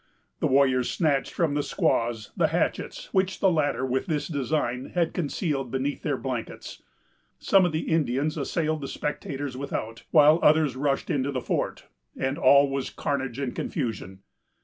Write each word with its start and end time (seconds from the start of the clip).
The 0.39 0.47
warriors 0.47 0.89
snatched 0.89 1.31
from 1.31 1.53
the 1.53 1.61
squaws 1.61 2.31
the 2.35 2.47
hatchets, 2.47 3.13
which 3.13 3.39
the 3.39 3.51
latter, 3.51 3.85
with 3.85 4.07
this 4.07 4.27
design, 4.27 4.93
had 4.95 5.13
concealed 5.13 5.69
beneath 5.69 6.01
their 6.01 6.17
blankets. 6.17 6.81
Some 7.37 7.65
of 7.65 7.71
the 7.71 7.81
Indians 7.87 8.35
assailed 8.35 8.81
the 8.81 8.87
spectators 8.87 9.55
without, 9.55 10.03
while 10.09 10.39
others 10.41 10.75
rushed 10.75 11.11
into 11.11 11.31
the 11.31 11.39
fort, 11.39 11.85
and 12.17 12.39
all 12.39 12.67
was 12.67 12.89
carnage 12.89 13.37
and 13.37 13.55
confusion. 13.55 14.23